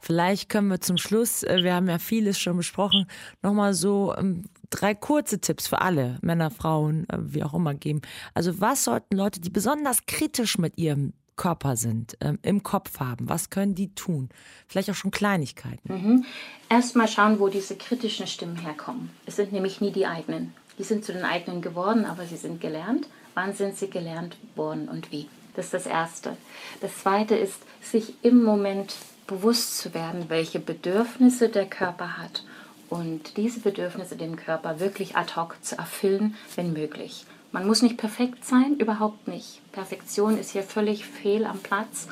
[0.00, 3.06] Vielleicht können wir zum Schluss, äh, wir haben ja vieles schon besprochen,
[3.40, 8.02] nochmal so ähm, drei kurze Tipps für alle, Männer, Frauen, äh, wie auch immer geben.
[8.34, 13.28] Also was sollten Leute, die besonders kritisch mit ihrem Körper sind, ähm, im Kopf haben,
[13.28, 14.28] was können die tun?
[14.66, 15.94] Vielleicht auch schon Kleinigkeiten.
[15.94, 16.24] Mhm.
[16.68, 19.10] Erstmal schauen, wo diese kritischen Stimmen herkommen.
[19.24, 20.52] Es sind nämlich nie die eigenen.
[20.78, 23.06] Die sind zu den eigenen geworden, aber sie sind gelernt.
[23.34, 25.28] Wann sind sie gelernt worden und wie?
[25.54, 26.36] Das ist das Erste.
[26.80, 28.94] Das Zweite ist, sich im Moment
[29.26, 32.44] bewusst zu werden, welche Bedürfnisse der Körper hat
[32.90, 37.24] und diese Bedürfnisse dem Körper wirklich ad hoc zu erfüllen, wenn möglich.
[37.52, 39.60] Man muss nicht perfekt sein, überhaupt nicht.
[39.72, 42.08] Perfektion ist hier völlig fehl am Platz,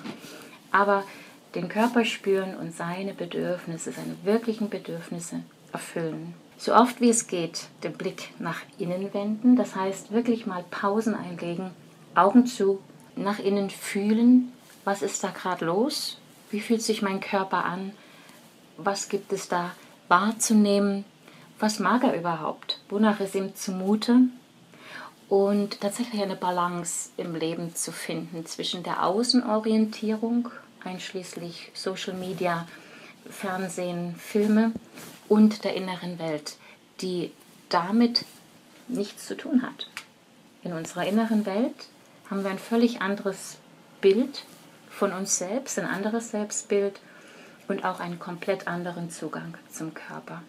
[0.70, 1.05] aber
[1.55, 6.35] den Körper spüren und seine Bedürfnisse, seine wirklichen Bedürfnisse erfüllen.
[6.57, 11.14] So oft wie es geht, den Blick nach innen wenden, das heißt wirklich mal Pausen
[11.14, 11.72] einlegen,
[12.14, 12.81] Augen zu,
[13.16, 14.53] nach innen fühlen,
[14.85, 16.18] was ist da gerade los,
[16.51, 17.92] wie fühlt sich mein Körper an,
[18.77, 19.72] was gibt es da
[20.09, 21.05] wahrzunehmen,
[21.59, 24.20] was mag er überhaupt, wonach ist ihm zumute?
[25.29, 30.51] Und tatsächlich eine Balance im Leben zu finden zwischen der Außenorientierung,
[30.85, 32.66] einschließlich Social Media,
[33.31, 34.72] Fernsehen, Filme
[35.29, 36.57] und der inneren Welt,
[37.01, 37.31] die
[37.70, 38.27] damit
[38.88, 39.88] nichts zu tun hat.
[40.64, 41.88] In unserer inneren Welt
[42.33, 43.59] haben wir ein völlig anderes
[44.01, 44.47] Bild
[44.88, 46.99] von uns selbst, ein anderes Selbstbild
[47.68, 50.42] und auch einen komplett anderen Zugang zum Körper.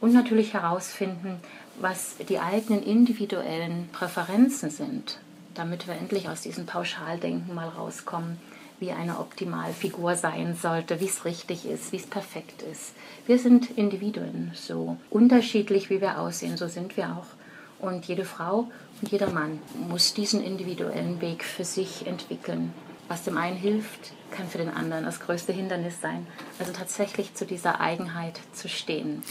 [0.00, 1.38] Und natürlich herausfinden,
[1.78, 5.18] was die eigenen individuellen Präferenzen sind,
[5.54, 8.38] damit wir endlich aus diesem Pauschaldenken mal rauskommen,
[8.78, 12.94] wie eine Optimalfigur sein sollte, wie es richtig ist, wie es perfekt ist.
[13.26, 17.26] Wir sind Individuen, so unterschiedlich wie wir aussehen, so sind wir auch.
[17.78, 18.70] Und jede Frau
[19.02, 19.58] jeder Mann
[19.88, 22.72] muss diesen individuellen Weg für sich entwickeln.
[23.08, 26.26] Was dem einen hilft, kann für den anderen das größte Hindernis sein.
[26.58, 29.22] Also tatsächlich zu dieser Eigenheit zu stehen.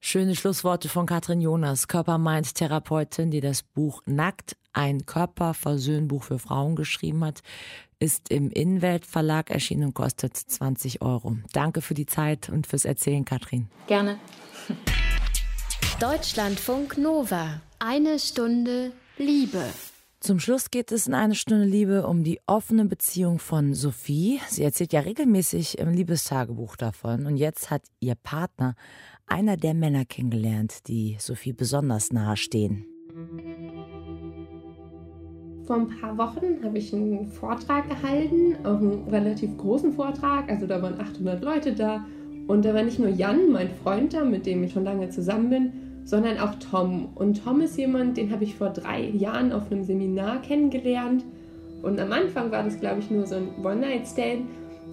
[0.00, 7.24] Schöne Schlussworte von Katrin Jonas, Körpermind-Therapeutin, die das Buch Nackt, ein Körperversöhnbuch für Frauen geschrieben
[7.24, 7.40] hat,
[7.98, 11.38] ist im Innenwelt Verlag erschienen und kostet 20 Euro.
[11.54, 13.68] Danke für die Zeit und fürs Erzählen, Katrin.
[13.86, 14.18] Gerne.
[16.00, 17.62] Deutschlandfunk Nova.
[17.78, 19.62] Eine Stunde Liebe.
[20.18, 24.40] Zum Schluss geht es in eine Stunde Liebe um die offene Beziehung von Sophie.
[24.48, 27.26] Sie erzählt ja regelmäßig im Liebestagebuch davon.
[27.26, 28.74] Und jetzt hat ihr Partner
[29.26, 32.86] einer der Männer kennengelernt, die Sophie besonders nahe stehen.
[35.66, 40.50] Vor ein paar Wochen habe ich einen Vortrag gehalten, auch einen relativ großen Vortrag.
[40.50, 42.04] Also da waren 800 Leute da.
[42.46, 45.50] Und da war nicht nur Jan, mein Freund da, mit dem ich schon lange zusammen
[45.50, 45.72] bin,
[46.04, 47.08] sondern auch Tom.
[47.14, 51.24] Und Tom ist jemand, den habe ich vor drei Jahren auf einem Seminar kennengelernt.
[51.82, 54.42] Und am Anfang war das, glaube ich, nur so ein One-Night-Stand.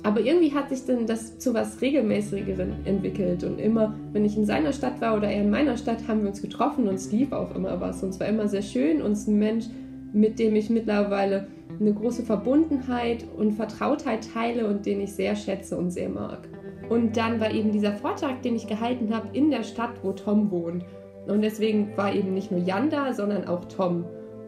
[0.04, 3.44] Aber irgendwie hat sich dann das zu was Regelmäßigeren entwickelt.
[3.44, 6.30] Und immer, wenn ich in seiner Stadt war oder er in meiner Stadt, haben wir
[6.30, 8.02] uns getroffen und es lief auch immer was.
[8.02, 9.66] Und es war immer sehr schön und es ist ein Mensch,
[10.14, 11.48] mit dem ich mittlerweile
[11.80, 16.48] eine große Verbundenheit und Vertrautheit teile und den ich sehr schätze und sehr mag.
[16.90, 20.52] Und dann war eben dieser Vortrag, den ich gehalten habe, in der Stadt, wo Tom
[20.52, 20.84] wohnt.
[21.28, 24.06] Und deswegen war eben nicht nur Jan da, sondern auch Tom.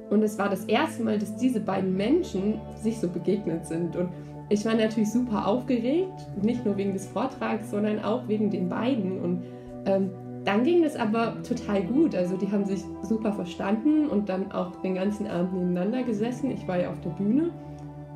[0.09, 3.95] Und es war das erste Mal, dass diese beiden Menschen sich so begegnet sind.
[3.95, 4.09] Und
[4.49, 9.19] ich war natürlich super aufgeregt, nicht nur wegen des Vortrags, sondern auch wegen den beiden.
[9.19, 9.43] Und
[9.85, 10.11] ähm,
[10.45, 12.15] dann ging es aber total gut.
[12.15, 16.51] Also die haben sich super verstanden und dann auch den ganzen Abend nebeneinander gesessen.
[16.51, 17.51] Ich war ja auf der Bühne.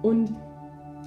[0.02, 0.32] Und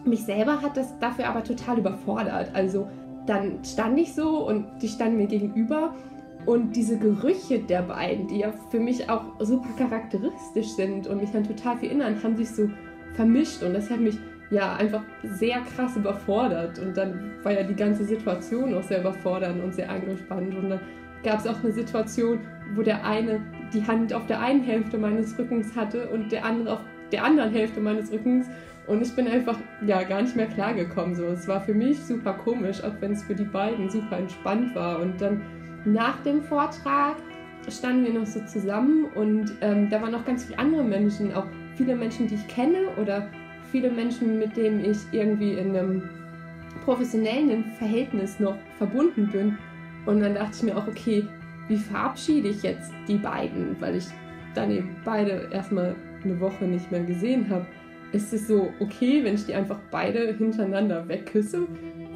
[0.05, 2.51] mich selber hat das dafür aber total überfordert.
[2.55, 2.89] Also
[3.27, 5.95] dann stand ich so und die standen mir gegenüber
[6.47, 11.31] und diese Gerüche der beiden, die ja für mich auch super charakteristisch sind und mich
[11.31, 12.69] dann total erinnern, haben sich so
[13.15, 14.19] vermischt und das hat mich
[14.51, 16.79] ja einfach sehr krass überfordert.
[16.79, 20.55] Und dann war ja die ganze Situation auch sehr überfordernd und sehr angespannt.
[20.55, 20.81] Und dann
[21.23, 22.41] gab es auch eine Situation,
[22.75, 23.41] wo der eine
[23.73, 26.81] die Hand auf der einen Hälfte meines Rückens hatte und der andere auf
[27.13, 28.47] der anderen Hälfte meines Rückens.
[28.87, 31.15] Und ich bin einfach ja gar nicht mehr klargekommen.
[31.15, 31.25] So.
[31.27, 35.01] Es war für mich super komisch, auch wenn es für die beiden super entspannt war.
[35.01, 35.43] Und dann
[35.85, 37.17] nach dem Vortrag
[37.69, 41.47] standen wir noch so zusammen und ähm, da waren noch ganz viele andere Menschen, auch
[41.77, 43.29] viele Menschen, die ich kenne oder
[43.71, 46.03] viele Menschen, mit denen ich irgendwie in einem
[46.85, 49.59] professionellen Verhältnis noch verbunden bin.
[50.07, 51.25] Und dann dachte ich mir auch, okay,
[51.69, 54.09] wie verabschiede ich jetzt die beiden, weil ich
[54.55, 57.67] dann eben beide erstmal eine Woche nicht mehr gesehen habe.
[58.13, 61.69] Ist es so okay, wenn ich die einfach beide hintereinander wegküsse,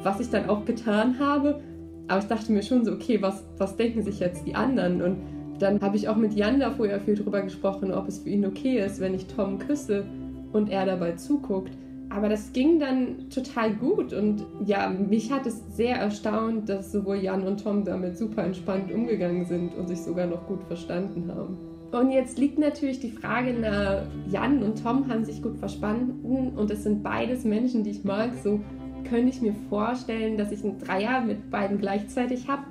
[0.03, 1.61] was ich dann auch getan habe?
[2.07, 5.01] Aber ich dachte mir schon so, okay, was, was denken sich jetzt die anderen?
[5.01, 5.17] Und
[5.59, 8.45] dann habe ich auch mit Jan da vorher viel drüber gesprochen, ob es für ihn
[8.45, 10.05] okay ist, wenn ich Tom küsse
[10.51, 11.71] und er dabei zuguckt.
[12.09, 17.17] Aber das ging dann total gut und ja, mich hat es sehr erstaunt, dass sowohl
[17.17, 21.57] Jan und Tom damit super entspannt umgegangen sind und sich sogar noch gut verstanden haben.
[21.91, 26.69] Und jetzt liegt natürlich die Frage nahe, Jan und Tom haben sich gut verstanden und
[26.69, 28.59] es sind beides Menschen, die ich mag, so
[29.05, 32.63] könnte ich mir vorstellen, dass ich einen Dreier mit beiden gleichzeitig habe.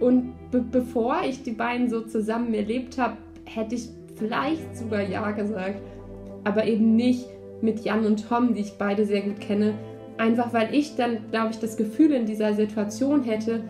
[0.00, 5.30] Und be bevor ich die beiden so zusammen erlebt habe, hätte ich vielleicht sogar Ja
[5.32, 5.80] gesagt.
[6.44, 7.26] Aber eben nicht
[7.62, 9.74] mit Jan und Tom, die ich beide sehr gut kenne,
[10.18, 13.62] Einfach weil ich dann, glaube ich, das Gefühl in dieser Situation hätte,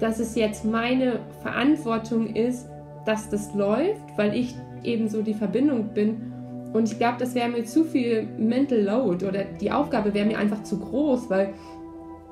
[0.00, 2.68] dass es jetzt meine Verantwortung ist,
[3.06, 6.31] dass das läuft, weil ich eben so die Verbindung bin.
[6.72, 10.38] Und ich glaube, das wäre mir zu viel Mental Load oder die Aufgabe wäre mir
[10.38, 11.52] einfach zu groß, weil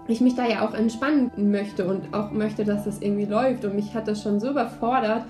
[0.09, 3.65] ich mich da ja auch entspannen möchte und auch möchte, dass das irgendwie läuft.
[3.65, 5.25] Und mich hat das schon so überfordert,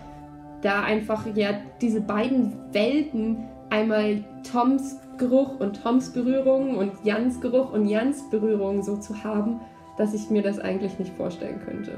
[0.63, 1.51] da einfach ja
[1.81, 8.83] diese beiden Welten, einmal Toms Geruch und Toms Berührung und Jans Geruch und Jans Berührung
[8.83, 9.61] so zu haben,
[9.97, 11.93] dass ich mir das eigentlich nicht vorstellen könnte.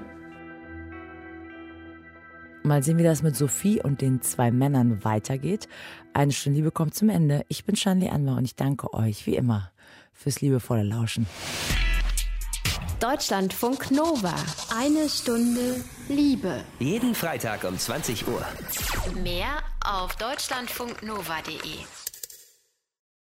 [2.65, 5.69] Mal sehen, wie das mit Sophie und den zwei Männern weitergeht.
[6.15, 7.45] Eine Stunde Liebe kommt zum Ende.
[7.49, 9.73] Ich bin Shanley Anwar und ich danke euch, wie immer,
[10.13, 11.27] fürs liebevolle Lauschen.
[13.01, 14.35] Deutschlandfunk Nova.
[14.79, 16.63] Eine Stunde Liebe.
[16.79, 18.47] Jeden Freitag um 20 Uhr.
[19.25, 22.02] Mehr auf deutschlandfunknova.de.